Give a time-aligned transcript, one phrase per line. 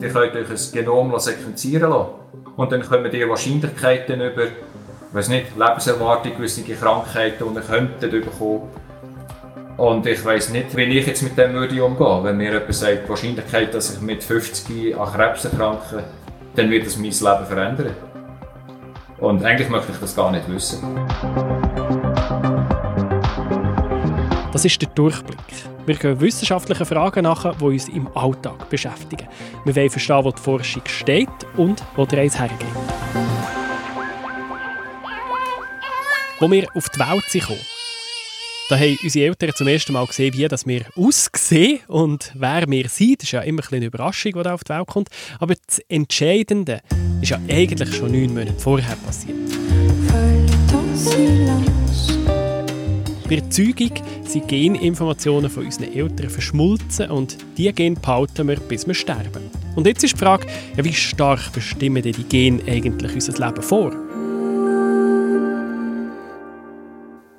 [0.00, 2.10] Ihr könnt euch ein Genom sequenzieren lassen.
[2.56, 4.44] Und dann kommen die Wahrscheinlichkeiten über,
[5.12, 8.68] weiß nicht, Lebenserwartung, gewisse Krankheiten, die ihr könntet bekommen.
[9.76, 13.04] Und ich weiss nicht, wie ich jetzt mit dem würde umgehen Wenn mir jemand sagt,
[13.04, 16.04] die Wahrscheinlichkeit, dass ich mit 50 an Krebs erkranke,
[16.54, 17.96] dann wird das mein Leben verändern.
[19.18, 20.80] Und eigentlich möchte ich das gar nicht wissen.
[24.52, 25.73] Das ist der Durchblick.
[25.86, 29.28] Wir gehen wissenschaftlichen Fragen nach, die uns im Alltag beschäftigen.
[29.64, 32.66] Wir wollen verstehen, wo die Forschung steht und wo der Reise hergeht.
[36.40, 37.48] Wo wir auf die Welt sind
[38.70, 43.20] da haben unsere Eltern zum ersten Mal gesehen, wie wir aussehen und wer wir sind.
[43.20, 45.10] Das ist ja immer ein eine Überraschung, die auf die Welt kommt.
[45.38, 46.80] Aber das Entscheidende
[47.20, 49.36] ist ja eigentlich schon neun Monate vorher passiert.
[53.26, 53.90] Bei der Zeugung
[54.26, 59.50] sind Geninformationen von unseren Eltern verschmolzen und diese Gene behalten wir, bis wir sterben.
[59.74, 60.46] Und jetzt ist die Frage,
[60.76, 64.03] ja, wie stark bestimmen die Gene eigentlich unser Leben vor?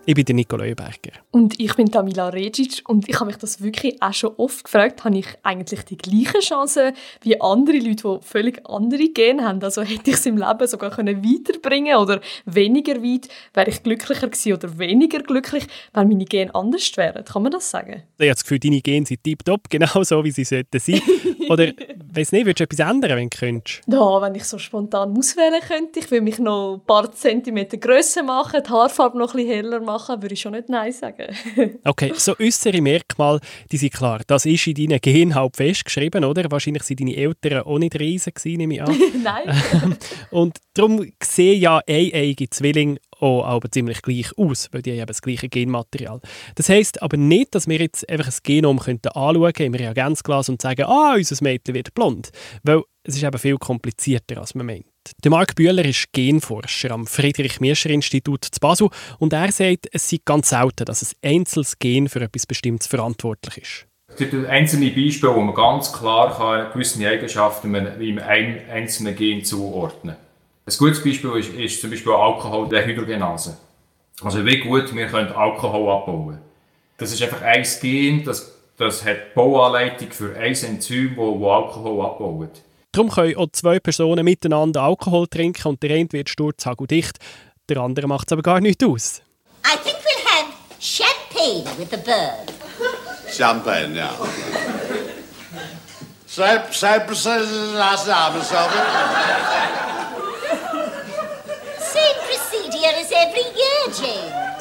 [0.08, 1.14] Ich bin der Nicola Berger.
[1.32, 5.04] Und ich bin Tamila Regic und ich habe mich das wirklich auch schon oft gefragt,
[5.04, 9.64] habe ich eigentlich die gleichen Chancen wie andere Leute, die völlig andere Gene haben?
[9.64, 13.30] Also hätte ich es im Leben sogar können weiterbringen oder weniger weit?
[13.56, 17.26] Wäre ich glücklicher gewesen oder weniger glücklich, wenn meine Gene anders wären?
[17.26, 18.04] Kann man das sagen?
[18.20, 21.02] Ich habe das Gefühl, deine Gene sind tiptop, genau so, wie sie sollten sein.
[21.50, 21.74] oder,
[22.16, 23.82] weiß nicht, würdest du etwas ändern, wenn du könntest?
[23.88, 28.24] Ja, wenn ich so spontan auswählen könnte, ich würde mich noch ein paar Zentimeter grösser
[28.24, 31.36] machen, die Haarfarbe noch ein bisschen heller machen würde ich schon nicht Nein sagen.
[31.84, 33.40] okay, so äußere Merkmale,
[33.72, 34.22] die sind klar.
[34.28, 36.50] Das ist in deinen Gen halb festgeschrieben, oder?
[36.50, 38.98] Wahrscheinlich sind deine Eltern auch nicht riesen gewesen, nehme ich an.
[39.24, 39.98] Nein.
[40.32, 45.22] Und darum sehen ja eineige Zwillinge auch aber ziemlich gleich aus, weil die haben das
[45.22, 46.20] gleiche Genmaterial.
[46.56, 50.62] Das heisst aber nicht, dass wir jetzt einfach ein Genom könnten anschauen im Reagenzglas und
[50.62, 52.05] sagen, ah, unser Mädchen wird blond.
[52.64, 54.86] Weil es ist eben viel komplizierter, als man meint.
[55.24, 58.90] Der Marc Bühler ist Genforscher am Friedrich-Miescher-Institut zu Basel
[59.20, 63.58] und er sagt, es sei ganz selten, dass ein einzelnes Gen für etwas Bestimmtes verantwortlich
[63.58, 63.88] ist.
[64.08, 70.74] Es gibt einzelne Beispiele, wo man ganz klar gewisse Eigenschaften einem einzelnen Gen zuordnen kann.
[70.74, 72.86] Ein gutes Beispiel ist, ist zum Beispiel Alkohol der.
[74.24, 76.40] Also wie gut wir können Alkohol abbauen
[76.98, 82.62] Das ist einfach ein Gen, das, das hat Bauanleitung für ein Enzym, das Alkohol abbaut.
[82.92, 87.18] Darum können auch zwei Personen miteinander Alkohol trinken und der eine wird sturzhageldicht,
[87.68, 89.22] der andere macht es aber gar nicht aus.
[89.66, 92.54] I think we'll have champagne with the bird.
[93.30, 94.12] Champagne, ja.
[96.28, 96.62] Zij
[97.74, 98.44] laatste Abend,
[101.80, 104.55] Same procedure as every year, James.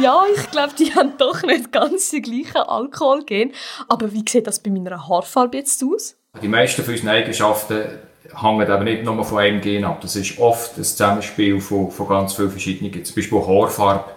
[0.00, 3.52] Ja, ich glaube, die haben doch nicht ganz die gleichen Alkoholgen.
[3.88, 6.16] Aber wie sieht das bei meiner Haarfarbe jetzt aus?
[6.40, 7.84] Die meisten von unseren Eigenschaften
[8.40, 10.00] hängen aber nicht nur von einem Gen ab.
[10.00, 13.04] Das ist oft ein Zusammenspiel von, von ganz vielen verschiedenen.
[13.04, 14.10] Zum Beispiel Haarfarbe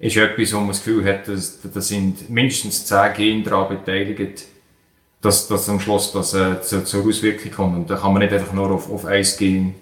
[0.00, 4.44] ist etwas, wo man das Gefühl hat, dass, da sind mindestens zehn Gene daran beteiligt,
[5.20, 7.76] dass, dass am Schluss das äh, zur, zur Auswirkung kommt.
[7.76, 9.74] Und da kann man nicht einfach nur auf, auf ein Gen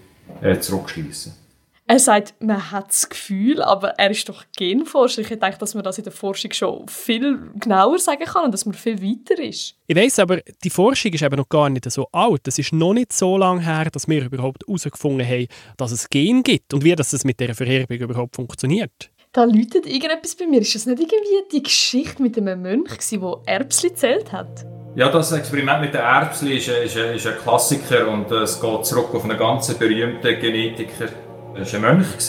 [0.42, 1.47] äh, zurückschließen.
[1.90, 5.22] Er sagt, man hat das Gefühl, aber er ist doch Genforscher.
[5.22, 8.66] Ich denke, dass man das in der Forschung schon viel genauer sagen kann und dass
[8.66, 9.74] man viel weiter ist.
[9.86, 12.46] Ich weiß, aber die Forschung ist eben noch gar nicht so alt.
[12.46, 15.46] Es ist noch nicht so lange her, dass wir überhaupt herausgefunden haben,
[15.78, 19.08] dass es Gen gibt und wie das mit der Vererbung überhaupt funktioniert.
[19.32, 20.60] Da läutet irgendetwas bei mir.
[20.60, 24.66] Ist das nicht irgendwie die Geschichte mit einem Mönch, der Erbsli zählt hat?
[24.94, 29.14] Ja, das Experiment mit den Erbsli ist, ist, ist ein Klassiker und es geht zurück
[29.14, 31.27] auf einen ganz berühmten Genetiker.
[31.58, 32.28] Das war ein Mönch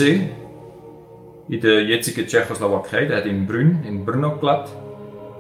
[1.50, 3.06] in der jetzigen Tschechoslowakei.
[3.06, 4.70] Der hat in Brünn, in Brno gelebt.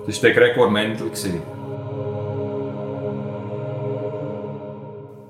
[0.06, 1.12] Das war der Gregor Mendel.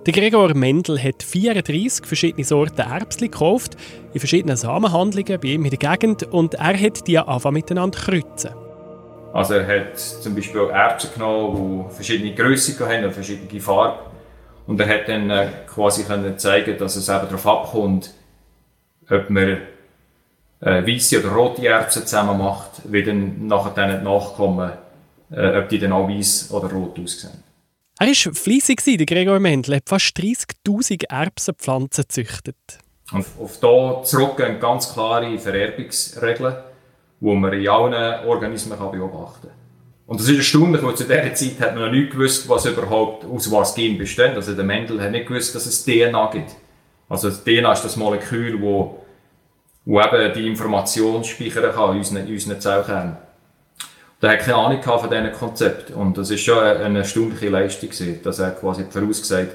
[0.06, 3.78] Der Gregor Mendel hat 34 verschiedene Sorten Erbsen gekauft,
[4.14, 8.52] in verschiedenen Samenhandlungen bei ihm in der Gegend und er hat die einfach miteinander kreuzen.
[9.32, 14.00] Also er hat zum Beispiel Erbsen genommen, die verschiedene Grössen haben und verschiedene Farben.
[14.68, 18.14] Und er hat dann äh, quasi können zeigen, dass es eben darauf abkommt,
[19.10, 19.62] ob man
[20.62, 24.72] äh, weiße oder rote Erbsen zusammen macht, wie dann nachher dann Nachkommen,
[25.32, 27.44] äh, ob die dann auch weiß oder rot aussehen.
[28.00, 32.56] Er war fleissig, der Gregor Mendel, hat fast 30'000 Erbsenpflanzen gezüchtet.
[33.12, 36.56] Und auf hier zurück ganz klare Vererbungsregeln,
[37.20, 39.60] die man in allen Organismen beobachten kann.
[40.10, 43.26] Und das ist erstaunlich, weil zu dieser Zeit hat man noch nicht gewusst, was überhaupt
[43.26, 44.34] aus was Gen besteht.
[44.36, 46.56] Also der Mendel hat nicht gewusst, dass es DNA gibt.
[47.08, 48.60] Also das DNA ist das Molekül,
[49.86, 53.18] wo eben die Information speichern kann in unseren, in unseren Zellkernen.
[54.22, 55.94] der hat keine Ahnung von diesen Konzepten.
[55.94, 59.52] Und das ist schon eine erstaunliche Leistung, gewesen, dass er quasi vorausgesagt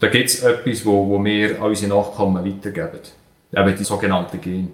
[0.00, 3.00] da gibt es etwas, wo, wo wir an unsere Nachkommen weitergeben.
[3.56, 4.68] Eben die sogenannten Gene.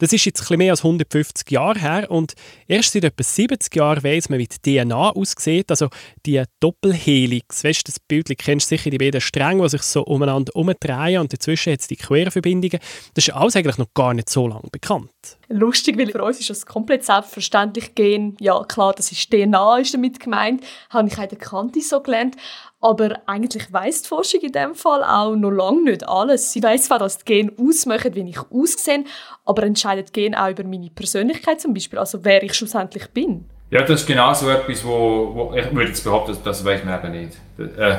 [0.00, 2.32] Das ist jetzt ein mehr als 150 Jahre her und
[2.66, 5.88] erst seit etwa 70 Jahren weiss man, wie die DNA aussieht, also
[6.24, 7.62] die Doppelhelix.
[7.62, 11.20] Weißt du, das Bild kennst du sicher, die beiden Stränge, die sich so umeinander umdrehen
[11.20, 12.80] und dazwischen hat es die Querverbindungen.
[13.12, 15.10] Das ist alles eigentlich noch gar nicht so lange bekannt.
[15.48, 18.36] Lustig, weil für uns ist das komplett selbstverständlich gehen.
[18.40, 20.64] Ja, klar, das ist DNA ist damit gemeint.
[20.88, 22.36] Habe ich auch der Kante so gelernt.
[22.80, 26.52] Aber eigentlich weiss die Forschung in dem Fall auch noch lange nicht alles.
[26.52, 29.04] Sie weiss zwar, dass die Gene ausmachen, wie ich aussehe,
[29.44, 33.44] aber entscheidet Gene auch über meine Persönlichkeit zum Beispiel, also wer ich schlussendlich bin.
[33.70, 36.84] Ja, das ist genau so etwas, wo, wo ich würde jetzt behaupten, das, das weiß
[36.84, 37.36] man eben nicht.
[37.78, 37.98] Äh,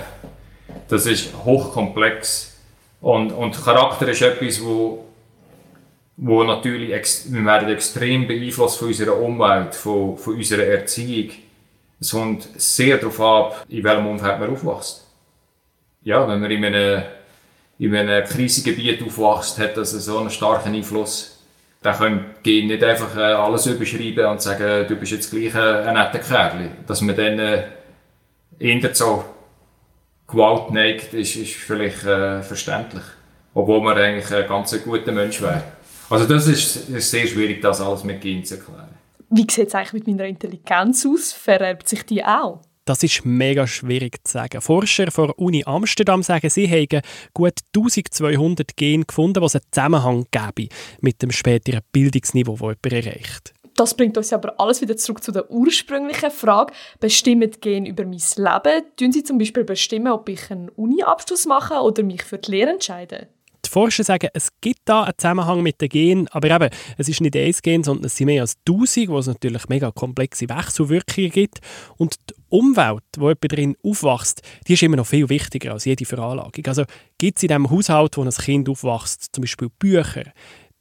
[0.88, 2.58] das ist hochkomplex
[3.02, 5.06] und, und Charakter ist etwas, wo,
[6.18, 11.32] wo natürlich wir werden extrem beeinflusst von unserer Umwelt, von, von unserer Erziehung
[12.02, 15.06] es kommt sehr darauf ab, in welchem Umfeld man aufwächst.
[16.02, 17.04] Ja, wenn man in einem,
[17.78, 21.38] in einem Krisengebiet aufwächst, hat das so einen starken Einfluss.
[21.84, 25.94] Dann können die nicht einfach äh, alles überschreiben und sagen, du bist jetzt gleich ein
[25.94, 26.72] netter Kerl.
[26.88, 27.64] Dass man dann äh,
[28.58, 29.24] eher so
[30.28, 33.04] Gewalt neigt, ist, ist vielleicht äh, verständlich.
[33.54, 35.64] Obwohl man eigentlich ein ganz guter Mensch wäre.
[36.10, 39.01] Also das ist, ist sehr schwierig, das alles mit Gen zu erklären.
[39.34, 41.32] Wie sieht es eigentlich mit meiner Intelligenz aus?
[41.32, 42.60] Vererbt sich die auch?
[42.84, 44.60] Das ist mega schwierig zu sagen.
[44.60, 47.02] Forscher von der Uni Amsterdam sagen, sie haben
[47.34, 50.68] gut 1200 Gene gefunden, was einen Zusammenhang geben
[51.00, 53.54] mit dem späteren Bildungsniveau, das jemand erreicht.
[53.78, 56.74] Das bringt uns aber alles wieder zurück zu der ursprünglichen Frage.
[57.00, 58.84] Bestimmen Gene über mein Leben?
[58.98, 62.72] Tun sie zum Beispiel bestimmen, ob ich einen Uni-Abschluss mache oder mich für die Lehre
[62.72, 63.30] entscheide?
[63.72, 67.36] Forscher sagen, es gibt da einen Zusammenhang mit den Genen, aber eben, es ist nicht
[67.36, 71.60] ein Gen, sondern es sind mehr als 1000, wo es natürlich mega komplexe Wechselwirkungen gibt.
[71.98, 76.06] Und die Umwelt, wo jemand drin aufwächst, die ist immer noch viel wichtiger als jede
[76.06, 76.66] Veranlagung.
[76.68, 76.84] Also
[77.18, 80.26] gibt es in diesem Haushalt, wo ein Kind aufwächst, zum Beispiel Bücher,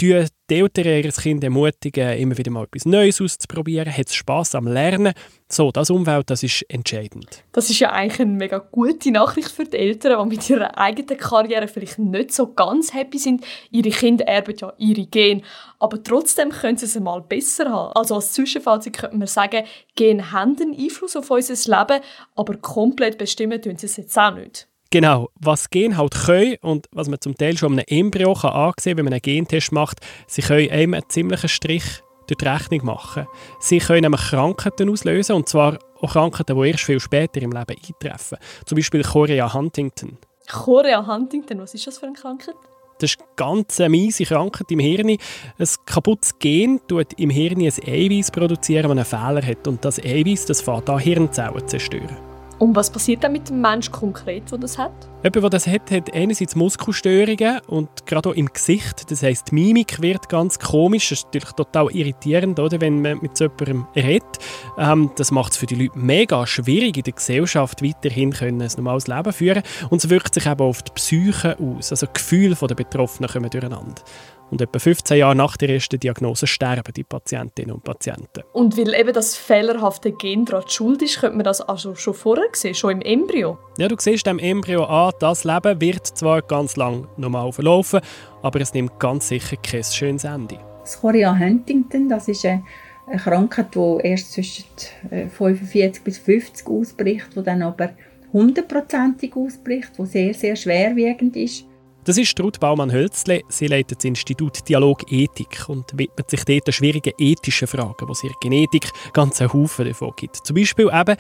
[0.00, 5.12] die Eltern ihres Kind ermutigen, immer wieder mal etwas Neues auszuprobieren, hat Spass am Lernen.
[5.49, 7.44] So, das Umwelt, das ist entscheidend.
[7.52, 11.19] Das ist ja eigentlich eine mega gute Nachricht für die Eltern, die mit ihrer eigenen
[11.19, 13.44] Karriere vielleicht nicht so ganz happy sind.
[13.70, 15.43] Ihre Kinder erben ja ihre Gene,
[15.79, 17.93] aber trotzdem können sie es mal besser haben.
[17.93, 19.64] Also als Zwischenfazit könnte man sagen,
[19.96, 22.03] Gene haben einen Einfluss auf unser Leben,
[22.35, 24.69] aber komplett bestimmen tun sie es jetzt auch nicht.
[24.93, 28.97] Genau, was Gen halt können und was man zum Teil schon einem Embryo kann ansehen
[28.97, 31.85] wenn man einen Gentest macht, sie können einem einen ziemlichen Strich
[32.27, 33.29] durch die Rechnung machen.
[33.61, 37.67] Sie können nämlich Krankheiten auslösen, und zwar auch Krankheiten, die erst viel später im Leben
[37.69, 38.39] eintreffen.
[38.65, 40.19] Zum Beispiel Chorea Huntington.
[40.51, 42.57] Chorea Huntington, was ist das für eine Krankheit?
[42.99, 45.11] Das ist eine ganz miese Krankheit im Hirn.
[45.11, 45.19] Ein
[45.87, 49.69] kaputtes Gen tut im Hirn ein Eiweiß produzieren, das einen Fehler hat.
[49.69, 52.30] Und das Eiweiß das fängt an, Hirnzellen zu zerstören.
[52.61, 54.93] Und was passiert dann mit dem Menschen konkret, der das hat?
[55.25, 59.11] Jemand, der das hat, hat einerseits Muskelstörungen und gerade auch im Gesicht.
[59.11, 61.09] Das heisst, die Mimik wird ganz komisch.
[61.09, 64.39] Das ist natürlich total irritierend, oder, wenn man mit so jemandem redet.
[64.77, 68.71] Ähm, das macht es für die Leute mega schwierig, in der Gesellschaft weiterhin können ein
[68.77, 71.93] normales Leben führen Und es wirkt sich eben auf die Psyche aus.
[71.93, 74.03] Also die Gefühle der Betroffenen kommen durcheinander.
[74.50, 78.43] Und etwa 15 Jahre nach der ersten Diagnose sterben die Patientinnen und Patienten.
[78.52, 82.49] Und weil eben das fehlerhafte Gen daran schuld ist, könnte man das also schon vorher
[82.52, 83.58] sehen, schon im Embryo?
[83.79, 88.01] Ja, du siehst dem Embryo an, das Leben wird zwar ganz lang normal verlaufen,
[88.43, 90.58] aber es nimmt ganz sicher kein schönes Ende.
[90.81, 92.63] Das Chorea Huntington, das ist eine
[93.19, 94.65] Krankheit, die erst zwischen
[95.10, 97.91] 45 äh, bis 50 ausbricht, die dann aber
[98.32, 101.65] hundertprozentig ausbricht, die sehr, sehr schwerwiegend ist.
[102.10, 103.43] Das ist Ruth Baumann-Hölzle.
[103.46, 108.24] Sie leitet das Institut Dialog Ethik und widmet sich dort schwierigen ethischen Fragen, wo es
[108.24, 110.38] in der Genetik ganz einen Haufen davon gibt.
[110.38, 111.17] Zum Beispiel eben,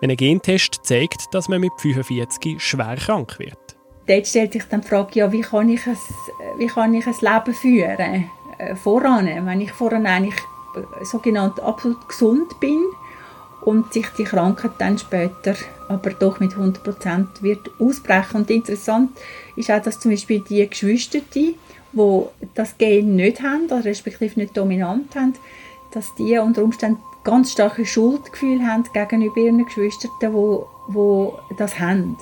[0.00, 3.56] wenn ein Gentest zeigt, dass man mit 45 schwer krank wird.
[4.06, 5.96] Dort stellt sich dann die Frage, ja, wie, kann ich ein,
[6.58, 8.30] wie kann ich ein Leben führen?
[8.58, 10.38] Äh, voran, wenn ich voran eigentlich
[10.76, 12.84] äh, sogenannt absolut gesund bin
[13.64, 15.54] und sich die Krankheit dann später
[15.88, 18.38] aber doch mit 100% wird ausbrechen.
[18.38, 19.10] Und interessant
[19.56, 21.56] ist auch, dass zum Beispiel die Geschwister, die
[22.54, 25.34] das Gen nicht haben, oder respektive nicht dominant haben,
[25.92, 32.16] dass die unter Umständen ganz starke Schuldgefühle haben gegenüber ihren Geschwistern, die, die das haben.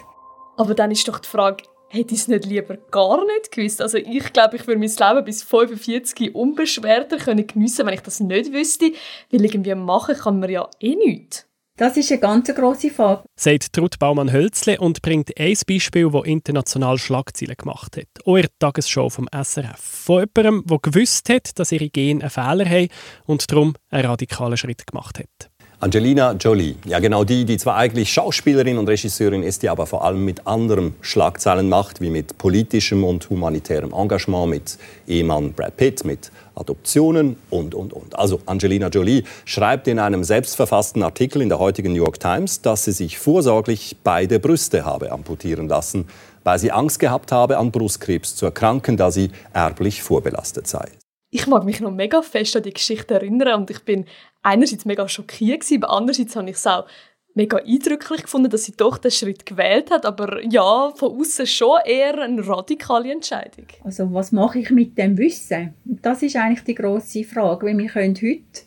[0.57, 3.83] Aber dann ist doch die Frage, hätte ich es nicht lieber gar nicht gewusst?
[3.83, 8.21] Also ich glaube, ich würde mein Leben bis 45 unbeschwerter können geniessen, wenn ich das
[8.21, 8.93] nicht wüsste,
[9.31, 11.47] weil irgendwie machen kann man ja eh nichts.
[11.77, 13.25] Das ist eine ganz grosse Frage.
[13.35, 18.27] Sagt Ruth Baumann-Hölzle und bringt ein Beispiel, das international Schlagzeilen gemacht hat.
[18.27, 19.81] Auch in der Tagesshow vom SRF.
[19.81, 22.89] Von jemandem, der gewusst hat, dass ihre Gene einen Fehler haben
[23.25, 25.51] und darum einen radikalen Schritt gemacht hat.
[25.83, 30.05] Angelina Jolie, ja genau die, die zwar eigentlich Schauspielerin und Regisseurin ist, die aber vor
[30.05, 36.05] allem mit anderem Schlagzeilen macht, wie mit politischem und humanitärem Engagement, mit Ehemann Brad Pitt,
[36.05, 38.17] mit Adoptionen und, und, und.
[38.17, 42.85] Also Angelina Jolie schreibt in einem selbstverfassten Artikel in der heutigen New York Times, dass
[42.85, 46.07] sie sich vorsorglich beide Brüste habe amputieren lassen,
[46.45, 50.87] weil sie Angst gehabt habe, an Brustkrebs zu erkranken, da sie erblich vorbelastet sei
[51.35, 54.05] ich mag mich noch mega fest an die Geschichte erinnern und ich bin
[54.43, 56.87] einerseits mega schockiert gewesen, aber andererseits habe ich es auch
[57.35, 61.79] mega eindrücklich gefunden, dass sie doch den Schritt gewählt hat, aber ja, von außen schon
[61.87, 63.67] eher eine radikale Entscheidung.
[63.83, 65.73] Also was mache ich mit dem Wissen?
[65.85, 68.63] Das ist eigentlich die große Frage, weil wir können heute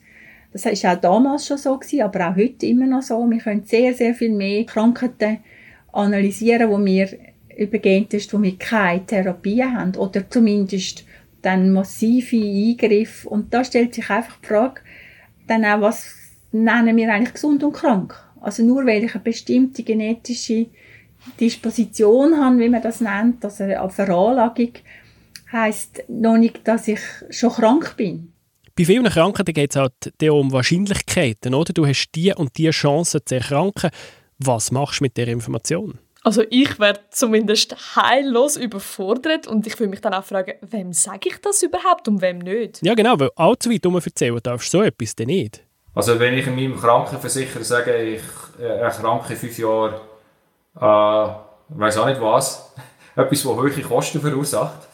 [0.51, 3.29] das ist auch damals schon so gewesen, aber auch heute immer noch so.
[3.29, 5.39] Wir können sehr, sehr viel mehr Krankheiten
[5.91, 7.09] analysieren, wo wir
[7.57, 11.03] über Gentests, wo wir keine Therapie haben oder zumindest
[11.45, 13.29] dann massive Eingriffe.
[13.29, 14.81] Und da stellt sich einfach die Frage,
[15.47, 16.15] dann auch, was
[16.51, 18.15] nennen wir eigentlich gesund und krank?
[18.41, 20.67] Also nur weil ich eine bestimmte genetische
[21.39, 24.71] Disposition habe, wie man das nennt, also eine Veranlagung,
[25.51, 26.99] heisst noch nicht, dass ich
[27.29, 28.31] schon krank bin.
[28.77, 29.93] Bei vielen Krankheiten geht es halt
[30.29, 31.71] um Wahrscheinlichkeiten, oder?
[31.73, 33.89] Du hast die und die Chance zu erkranken.
[34.37, 35.97] Was machst du mit der Information?
[36.25, 41.29] Also ich werde zumindest heillos überfordert und ich will mich dann auch fragen, wem sage
[41.29, 42.81] ich das überhaupt und wem nicht?
[42.81, 45.61] Ja genau, weil allzu weit erzählen darfst du so etwas denn nicht.
[45.93, 48.21] Also wenn ich meinem Krankenversicherer sage, ich
[48.59, 49.93] äh, erkranke fünf Jahren,
[50.75, 51.35] äh,
[51.69, 52.73] weiß auch nicht was,
[53.15, 54.87] etwas, das hohe Kosten verursacht,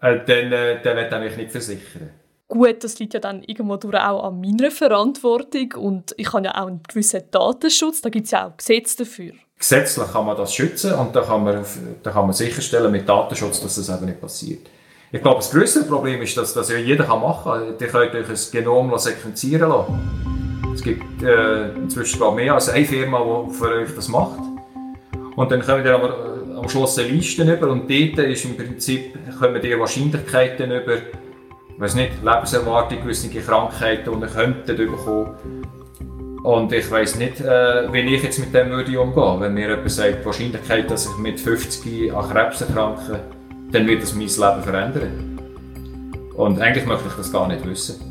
[0.00, 2.10] äh, dann, äh, dann wird er mich nicht versichern.
[2.48, 6.60] Gut, das liegt ja dann irgendwo durch auch an meiner Verantwortung und ich habe ja
[6.60, 10.54] auch einen gewissen Datenschutz, da gibt es ja auch Gesetze dafür gesetzlich kann man das
[10.54, 11.64] schützen und da kann man,
[12.02, 14.66] da kann man sicherstellen mit Datenschutz, dass das eben nicht passiert.
[15.12, 17.74] Ich glaube, das größte Problem ist, dass das ja jeder kann machen kann.
[17.78, 20.72] Ihr könnt euch ein Genom sequenzieren lassen.
[20.74, 24.40] Es gibt äh, inzwischen glaube mehr als eine Firma, die für euch das macht.
[25.36, 28.56] Und dann kommen ihr aber äh, am Schluss eine Liste über und dort ist im
[28.56, 35.34] Prinzip, kommen die Wahrscheinlichkeiten über, ich weiß nicht, Lebenserwartung, gewisse Krankheiten, die ihr könntet bekommen
[36.42, 39.40] und ich weiß nicht, äh, wie ich jetzt mit dem würde umgehen.
[39.40, 43.20] Wenn mir jemand sagt, die Wahrscheinlichkeit, dass ich mit 50 an Krebs erkranke,
[43.72, 45.38] dann wird das mein Leben verändern.
[46.34, 48.06] Und eigentlich möchte ich das gar nicht wissen.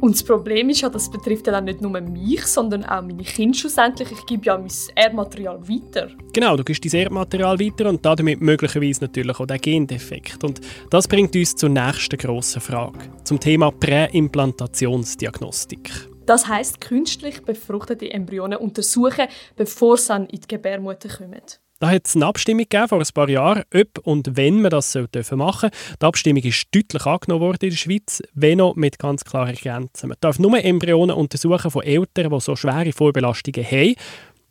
[0.00, 3.22] Und das Problem ist ja, das betrifft ja dann nicht nur mich, sondern auch meine
[3.22, 4.12] Kinder schlussendlich.
[4.12, 6.10] Ich gebe ja mein Erbmaterial weiter.
[6.34, 10.44] Genau, du gibst dein Erbmaterial weiter und damit möglicherweise natürlich auch den Gendefekt.
[10.44, 10.60] Und
[10.90, 16.10] das bringt uns zur nächsten grossen Frage, zum Thema Präimplantationsdiagnostik.
[16.26, 21.40] Das heißt, künstlich befruchtete Embryonen untersuchen, bevor sie in die Gebärmutter kommen.
[21.78, 25.08] Da hat es eine Abstimmung vor ein paar Jahren, ob und wenn man das machen
[25.12, 25.70] dürfen.
[26.00, 30.08] Die Abstimmung ist deutlich angenommen worden in der Schweiz, wenn auch mit ganz klaren Grenzen.
[30.08, 33.94] Man darf nur Embryonen untersuchen von Eltern, die so schwere Vorbelastungen haben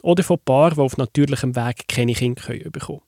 [0.03, 3.01] oder von Paaren, die auf natürlichem Weg keine Kinder bekommen können.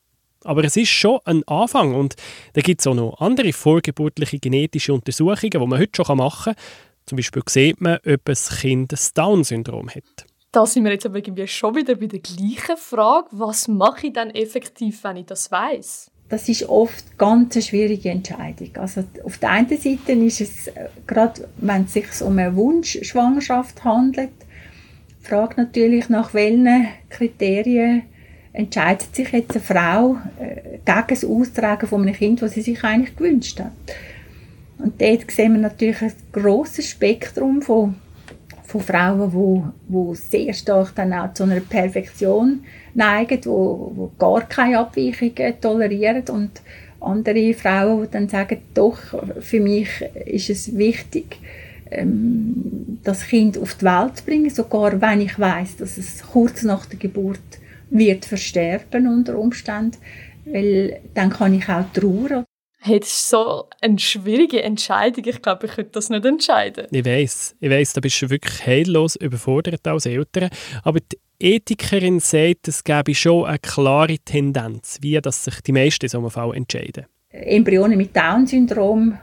[0.44, 2.16] Aber es ist schon ein Anfang und
[2.54, 6.64] da gibt es auch noch andere vorgeburtliche genetische Untersuchungen, die man heute schon machen kann.
[7.08, 10.26] Zum Beispiel sieht man, ob ein Kind das Down-Syndrom hat.
[10.52, 13.28] Da sind wir jetzt aber irgendwie schon wieder bei der gleichen Frage.
[13.32, 16.12] Was mache ich dann effektiv, wenn ich das weiß?
[16.30, 18.76] Das ist oft ganz eine schwierige Entscheidung.
[18.76, 23.86] Also auf der einen Seite ist es, äh, gerade wenn es sich um eine Wunschschwangerschaft
[23.86, 24.32] handelt,
[25.22, 28.04] die Frage natürlich, nach welchen Kriterien
[28.52, 32.84] entscheidet sich jetzt eine Frau äh, gegen das Austragen von einem Kind, das sie sich
[32.84, 33.72] eigentlich gewünscht hat.
[34.80, 37.96] Und dort sehen wir natürlich ein grosses Spektrum von,
[38.64, 44.42] von Frauen, wo, wo sehr stark dann auch zu einer Perfektion neigen, wo, wo gar
[44.48, 46.62] keine Abweichungen tolerieren und
[47.00, 49.00] andere Frauen, die dann sagen, doch,
[49.40, 49.90] für mich
[50.26, 51.40] ist es wichtig,
[51.92, 56.64] ähm, das Kind auf die Welt zu bringen, sogar wenn ich weiß, dass es kurz
[56.64, 57.40] nach der Geburt
[57.90, 59.98] wird versterben unter Umständen,
[60.46, 62.46] weil dann kann ich auch trauern.
[62.80, 65.26] Hey, das ist so eine schwierige Entscheidung.
[65.26, 66.88] Ich glaube, ich könnte das nicht entscheiden.
[66.92, 70.50] Ich weiß, ich weiß, da bist du wirklich heillos überfordert als Eltern.
[70.84, 76.06] Aber die Ethikerin sagt, es gäbe schon eine klare Tendenz, wie dass sich die meisten
[76.06, 77.06] in so einem Fall entscheiden.
[77.30, 79.18] Embryonen mit Down-Syndrom,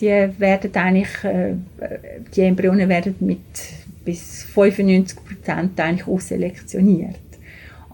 [0.00, 1.54] die werden eigentlich, äh,
[2.34, 3.38] die Embryonen werden mit
[4.04, 7.16] bis 95 Prozent eigentlich ausselektioniert.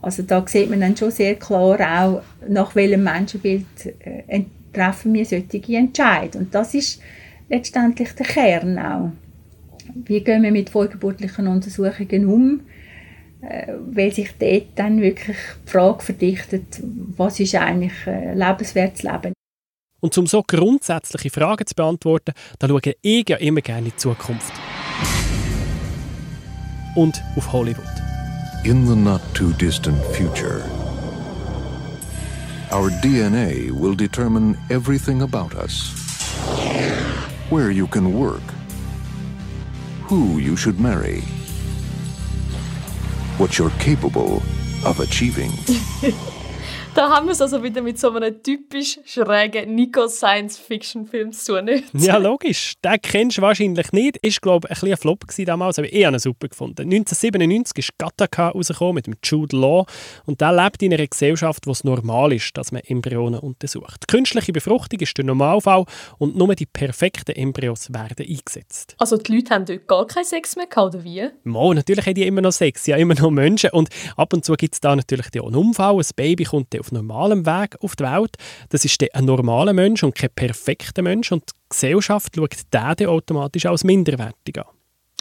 [0.01, 3.67] Also da sieht man dann schon sehr klar auch, nach welchem Menschenbild
[4.01, 4.45] äh,
[4.75, 6.47] treffen wir solche Entscheidungen.
[6.47, 7.01] Und das ist
[7.49, 9.13] letztendlich der Kern auch.
[9.95, 12.61] Wie gehen wir mit vorgeburtlichen Untersuchungen um?
[13.43, 16.81] Äh, weil sich dort dann wirklich die Frage verdichtet,
[17.17, 19.33] was ist eigentlich äh, lebenswertes Leben.
[20.01, 23.97] Und um so grundsätzliche Fragen zu beantworten, da schaue ich ja immer gerne in die
[23.97, 24.53] Zukunft.
[26.95, 27.85] und auf Hollywood.
[28.65, 30.63] In the not too distant future,
[32.75, 35.95] our DNA will determine everything about us.
[37.49, 38.43] Where you can work,
[40.03, 41.21] who you should marry,
[43.39, 44.43] what you're capable
[44.85, 45.53] of achieving.
[46.95, 51.65] Da haben wir es also wieder mit so einem typisch schrägen Nico-Science-Fiction-Film zu tun.
[51.65, 51.93] Nicht?
[51.95, 52.75] Ja, logisch.
[52.85, 54.19] Den kennst du wahrscheinlich nicht.
[54.19, 56.83] Ist, glaube ich, ein, ein Flop damals, aber ich habe ihn super gefunden.
[56.83, 59.87] 1997 ist Gattaca rausgekommen mit dem Jude Law
[60.27, 64.05] und der lebt in einer Gesellschaft, wo es normal ist, dass man Embryonen untersucht.
[64.05, 65.87] Die künstliche Befruchtung ist der Normalfall
[66.19, 68.95] und nur die perfekten Embryos werden eingesetzt.
[68.99, 71.29] Also die Leute haben dort gar keinen Sex mehr gehabt, oder wie?
[71.43, 74.53] Mo, natürlich haben die immer noch Sex, ja immer noch Menschen und ab und zu
[74.55, 78.05] gibt es da natürlich auch einen Unfall, ein Baby kommt auf normalem Weg auf die
[78.05, 78.37] Welt.
[78.69, 82.55] Das ist ein normaler Mensch und kein perfekter Mensch und die Gesellschaft schaut
[83.01, 84.67] den automatisch als minderwertig an.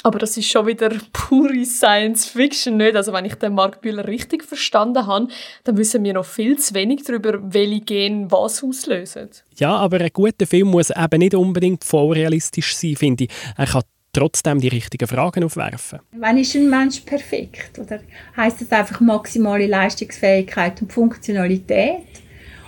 [0.05, 2.95] Aber das ist schon wieder pure Science Fiction, nicht?
[2.95, 5.29] Also wenn ich den Mark Bühler richtig verstanden habe,
[5.63, 9.29] dann wissen wir noch viel zu wenig darüber, welche Gene was auslösen.
[9.55, 13.29] Ja, aber ein guter Film muss eben nicht unbedingt vollrealistisch sein, finde ich.
[13.55, 15.99] Er kann trotzdem die richtigen Fragen aufwerfen.
[16.11, 17.79] Wann ist ein Mensch perfekt?
[17.79, 17.99] Oder
[18.37, 22.05] heißt das einfach maximale Leistungsfähigkeit und Funktionalität?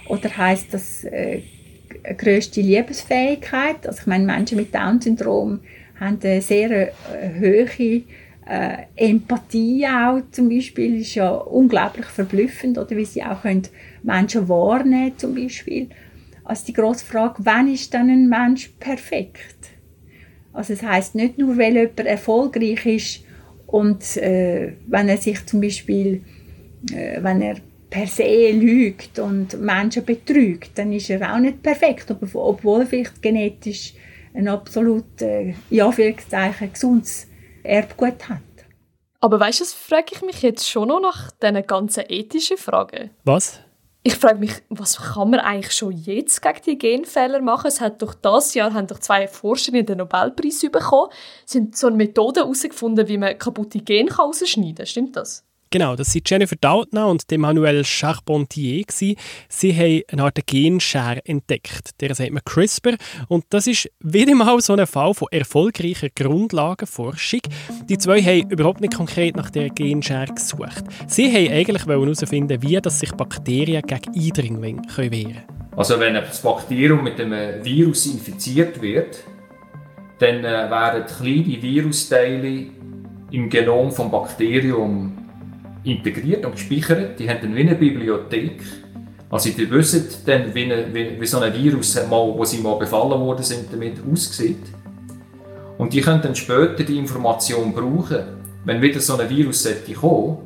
[0.08, 1.42] Oder heißt das äh,
[2.18, 3.88] größte Liebesfähigkeit?
[3.88, 5.62] Also ich meine, Menschen mit Down-Syndrom
[6.00, 8.04] haben eine sehr äh, hohe
[8.48, 13.68] äh, Empathie auch zum Beispiel ist ja unglaublich verblüffend oder wie sie auch können
[14.04, 15.90] Menschen wahrnehmen zum Beispiel.
[16.44, 19.75] Also die große Frage, wann ist dann ein Mensch perfekt?
[20.56, 23.24] Also es heißt nicht nur, weil jemand erfolgreich ist
[23.68, 26.24] und äh, wenn er sich zum Beispiel,
[26.92, 27.58] äh, wenn er
[27.90, 33.22] per se lügt und Menschen betrügt, dann ist er auch nicht perfekt, obwohl er vielleicht
[33.22, 33.94] genetisch
[34.34, 37.28] ein absolut, äh, in Anführungszeichen, gesundes
[37.64, 38.40] Erbgut hat.
[39.20, 43.10] Aber weißt du, das frage ich mich jetzt schon noch nach diesen ganzen ethischen Fragen.
[43.24, 43.60] Was?
[44.08, 47.66] Ich frage mich, was kann man eigentlich schon jetzt gegen die Genfehler machen?
[47.66, 51.10] Es hat doch das Jahr haben doch zwei Forscher den Nobelpreis bekommen,
[51.48, 54.86] Sie haben so eine Methode herausgefunden, wie man kaputte Gene rausschneiden kann.
[54.86, 55.44] Stimmt das?
[55.72, 58.86] Genau, das sind Jennifer Doudna und Emmanuel Charpentier.
[58.90, 62.00] Sie haben eine Art Genschere entdeckt.
[62.00, 62.96] Der sagt man CRISPR.
[63.28, 67.42] Und das ist wieder mal so ein Fall von erfolgreicher Grundlagenforschung.
[67.90, 70.84] Die zwei haben überhaupt nicht konkret nach der Genschere gesucht.
[71.08, 75.44] Sie haben eigentlich herausfinden, wie dass sich Bakterien gegen Eindringlinge wehren können.
[75.76, 79.24] Also wenn das Bakterium mit einem Virus infiziert wird,
[80.20, 82.68] dann äh, werden kleine Virusteile
[83.32, 85.25] im Genom des Bakteriums
[85.86, 87.20] integriert und gespeichert.
[87.20, 88.62] Die haben dann eine Bibliothek.
[89.30, 93.20] Also die wissen dann, wie, wie, wie so ein Virus, mal, wo sie mal befallen
[93.20, 94.58] worden sind, damit aussieht.
[95.78, 98.20] Und die können dann später die Information brauchen.
[98.64, 99.68] Wenn wieder so ein Virus
[100.00, 100.38] kommen,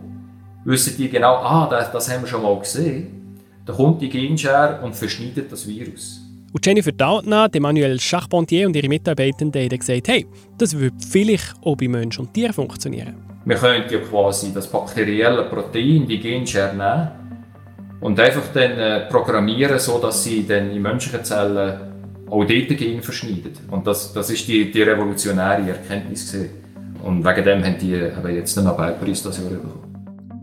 [0.65, 3.37] wissen die genau, ah, das, das haben wir schon mal gesehen.
[3.65, 6.21] Dann kommt die Genschere und verschneidet das Virus.
[6.51, 10.25] Und Jennifer Doudna, Emmanuel Charpentier und ihre Mitarbeitenden haben gesagt, hey,
[10.57, 13.15] das würde vielleicht auch bei Menschen und Tieren funktionieren.
[13.49, 17.07] Wir könnten ja quasi das bakterielle Protein, die Genschere nehmen
[17.99, 21.79] und einfach dann äh, programmieren, sodass sie dann in menschlichen Zellen
[22.29, 23.53] auch dort Gene verschneiden.
[23.71, 26.51] Und das, das ist die, die revolutionäre Erkenntnis gewesen.
[27.01, 29.89] Und wegen dem haben die eben jetzt den Nobelpreis das Jahr bekommen.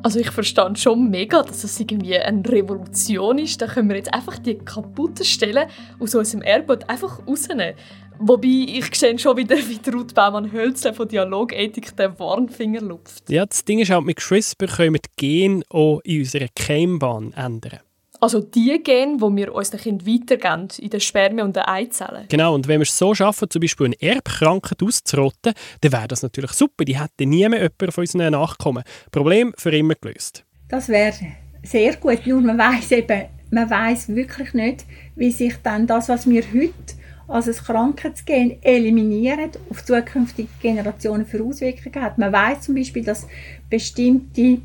[0.03, 3.62] Also ich verstehe schon mega, dass es irgendwie eine Revolution ist.
[3.62, 5.69] Da können wir jetzt einfach die kaputten Stellen
[6.01, 7.75] aus unserem Erbgut einfach rausnehmen.
[8.19, 13.29] Wobei ich sehe schon wieder, wie Ruth Baumann-Hölzle von Dialogethik den Warnfinger lupft.
[13.29, 17.33] Ja, das Ding ist halt, mit CRISPR können wir die Gene auch in unserer Keimbahn
[17.35, 17.81] ändern.
[18.21, 22.25] Also die Gene, die wir unseren Kindern weitergeben, in den Spermien und den Eizellen.
[22.29, 26.23] Genau, und wenn wir es so schaffen, zum Beispiel eine Erbkrankheit auszurotten, dann wäre das
[26.23, 26.85] natürlich super.
[26.85, 28.85] Die hätte nie mehr jemand von unseren Nachkommen.
[29.13, 30.45] Problem für immer gelöst.
[30.69, 31.15] Das wäre
[31.63, 36.29] sehr gut, nur man weiß eben, man weiß wirklich nicht, wie sich dann das, was
[36.29, 36.95] wir heute
[37.29, 42.19] als ein Krankheitsgen eliminieren, auf zukünftige Generationen für Auswirkungen hat.
[42.19, 43.27] Man weiß zum Beispiel, dass
[43.69, 44.59] bestimmte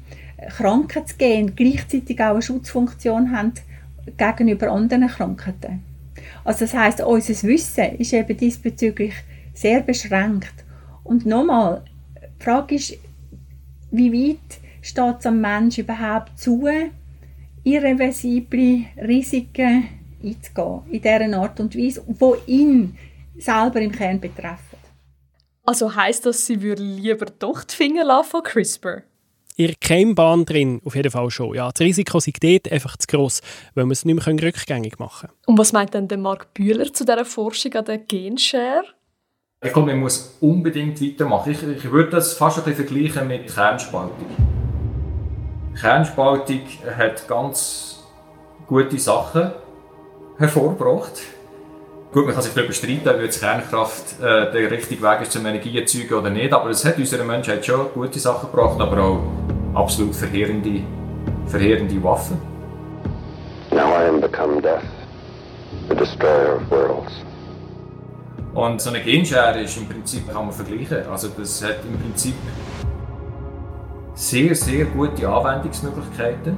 [0.57, 3.53] Krankheitsgene gleichzeitig auch eine Schutzfunktion haben
[4.17, 5.83] gegenüber anderen Krankheiten.
[6.43, 9.13] Also das heißt, unser Wissen ist eben diesbezüglich
[9.53, 10.53] sehr beschränkt.
[11.03, 11.83] Und nochmal,
[12.39, 12.97] die Frage ist,
[13.91, 16.67] wie weit steht es am Menschen überhaupt zu,
[17.63, 22.97] irreversible Risiken einzugehen, in dieser Art und Weise, die ihn
[23.37, 24.77] selber im Kern betreffen.
[25.63, 29.03] Also heisst das, sie würde lieber doch die Finger von CRISPR?
[29.57, 31.53] Ihr Keimbahn drin, auf jeden Fall schon.
[31.53, 33.41] Ja, das Risiko ist dort einfach zu gross,
[33.75, 35.39] weil wir es nicht mehr rückgängig machen können.
[35.45, 38.83] Und was meint denn der Mark Bühler zu dieser Forschung an der Genschere?
[39.63, 41.51] Ich glaube, man muss unbedingt weitermachen.
[41.51, 44.25] Ich, ich würde das fast ein bisschen vergleichen mit Kernspaltung.
[45.79, 46.61] Kernspaltung
[46.97, 48.03] hat ganz
[48.65, 49.51] gute Sachen
[50.41, 51.21] hervorgebracht.
[52.11, 55.45] Gut, man kann sich darüber streiten, ob jetzt Kernkraft äh, der richtige Weg ist zum
[55.45, 59.19] Energieerzeugen oder nicht, aber es hat unserer Menschheit schon gute Sachen gebracht, aber auch
[59.73, 60.81] absolut verheerende,
[61.45, 62.37] verheerende Waffen.
[63.71, 64.83] Now I am become death,
[65.87, 67.13] the destroyer of worlds.
[68.53, 72.35] Und so eine Genschere ist im Prinzip, kann man vergleichen, also das hat im Prinzip
[74.13, 76.57] sehr, sehr gute Anwendungsmöglichkeiten,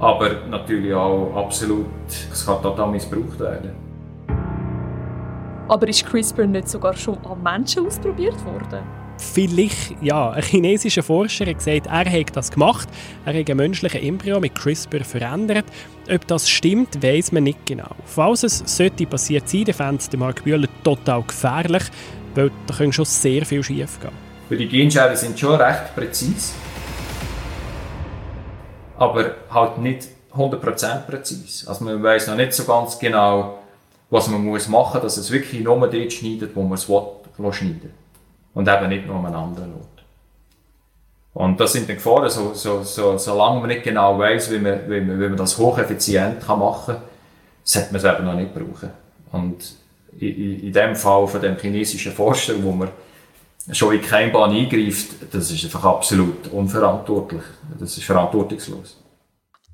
[0.00, 1.86] aber natürlich auch absolut,
[2.32, 3.72] es kann total missbraucht werden.
[5.68, 8.80] Aber ist CRISPR nicht sogar schon an Menschen ausprobiert worden?
[9.18, 10.30] Vielleicht, ja.
[10.30, 12.88] Ein chinesischer Forscher hat gesagt, er hat das gemacht.
[13.26, 15.66] Er hat einen menschlichen Embryo mit CRISPR verändert.
[16.10, 17.90] Ob das stimmt, weiß man nicht genau.
[18.04, 21.82] Falls es sollte passiert sein, fände es Mark Bühler total gefährlich,
[22.34, 24.58] weil da können schon sehr viel schief gehen.
[24.58, 26.54] Die Genscheren sind schon recht präzise,
[28.98, 31.68] aber halt nicht 100% präzise.
[31.68, 33.58] Also man weiß noch nicht so ganz genau,
[34.10, 37.02] was man muss machen muss, dass es wirklich nur dort schneidet, wo man es will,
[37.52, 37.92] schneiden
[38.54, 39.98] Und eben nicht nur an einem anderen Ort.
[41.34, 44.90] Und das sind die Gefahren, so, so, so, solange man nicht genau weiß, wie man,
[44.90, 47.04] wie man, wie man das hocheffizient kann machen kann,
[47.62, 48.90] sollte man es eben noch nicht brauchen.
[49.30, 49.76] Und
[50.18, 52.88] in, in dem Fall von dem chinesischen Forscher, wo man
[53.72, 57.42] schon in keine Bahn eingreift, das ist einfach absolut unverantwortlich.
[57.78, 58.96] Das ist verantwortungslos.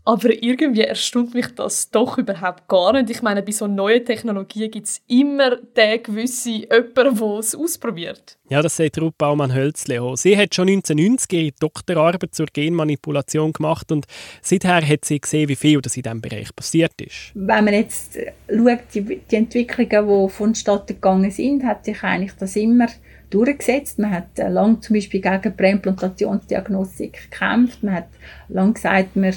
[0.06, 3.08] Aber irgendwie erstaunt mich das doch überhaupt gar nicht.
[3.08, 8.36] Ich meine, bei so neuen Technologien gibt es immer den gewissen jemanden, der es ausprobiert.
[8.50, 10.16] Ja, das sagt Ruth Baumann-Hölzle auch.
[10.16, 14.04] Sie hat schon 1990 ihre Doktorarbeit zur Genmanipulation gemacht und
[14.42, 17.32] seither hat sie gesehen, wie viel das in diesem Bereich passiert ist.
[17.32, 22.56] Wenn man jetzt schaut, die, die Entwicklungen, die vonstatten gegangen sind, hat sich eigentlich das
[22.56, 22.88] immer
[23.34, 23.98] durchgesetzt.
[23.98, 27.82] Man hat lange zum Beispiel gegen Präimplantationsdiagnostik gekämpft.
[27.82, 28.08] Man hat
[28.48, 29.34] lange gesagt, man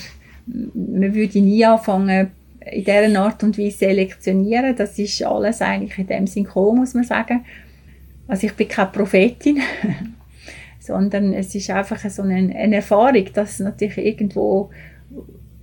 [0.48, 2.32] man würde nie anfangen,
[2.72, 4.76] in dieser Art und Weise selektionieren.
[4.76, 7.46] Das ist alles eigentlich in dem Sinn gekommen, muss man sagen.
[8.28, 9.62] Also ich bin keine Prophetin,
[10.80, 14.70] sondern es ist einfach so eine, eine Erfahrung, dass natürlich irgendwo,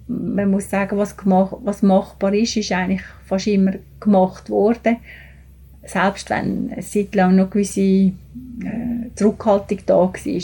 [0.06, 4.96] man muss sagen, was, gemacht, was machbar ist, ist eigentlich fast immer gemacht worden.
[5.86, 8.12] Selbst wenn eine Zeit lang noch gewisse äh,
[9.14, 10.42] Zurückhaltung da war.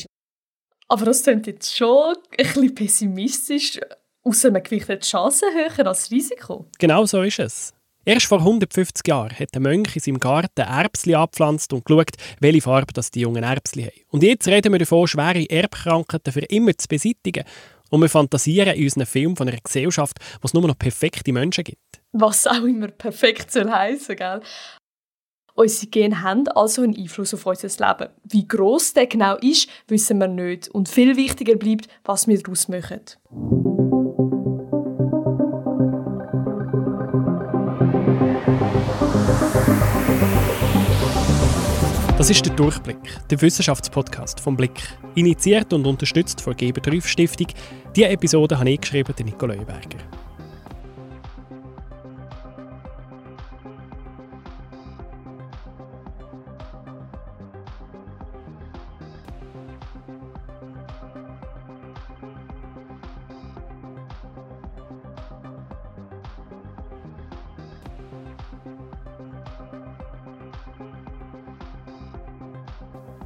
[0.89, 3.81] Aber das klingt jetzt schon ein bisschen pessimistisch.
[4.23, 6.67] Außer man gewichtet die Chancen höher als Risiko.
[6.79, 7.75] Genau so ist es.
[8.05, 12.63] Erst vor 150 Jahren hat der Mönch in seinem Garten Erbsli abgepflanzt und geschaut, welche
[12.63, 14.01] Farbe das die jungen Erbsli haben.
[14.09, 17.45] Und jetzt reden wir davon, schwere Erbkrankheiten für immer zu beseitigen.
[17.91, 21.65] Und wir fantasieren in unseren Filmen von einer Gesellschaft, wo es nur noch perfekte Menschen
[21.65, 22.01] gibt.
[22.13, 24.41] Was auch immer perfekt soll heissen, gell?
[25.61, 28.09] Unsere Gene haben also einen Einfluss auf unser Leben.
[28.25, 30.71] Wie gross der genau ist, wissen wir nicht.
[30.71, 33.01] Und viel wichtiger bleibt, was wir daraus machen.
[42.17, 42.97] Das ist der Durchblick,
[43.29, 44.81] der Wissenschaftspodcast vom Blick.
[45.15, 47.49] Initiiert und unterstützt von Geber Stiftung.
[47.95, 49.99] Diese Episode habe ich geschrieben, der Nico Leuberger.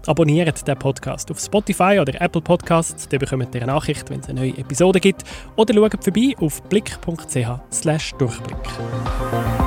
[0.06, 4.28] Abonniert den Podcast auf Spotify oder Apple Podcasts, dann bekommt ihr eine Nachricht, wenn es
[4.28, 5.22] eine neue Episode gibt.
[5.56, 9.63] Oder schaut vorbei auf blick.ch/durchblick.